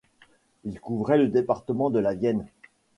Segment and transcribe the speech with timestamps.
[0.63, 2.47] Il couvrait le département de la Vienne.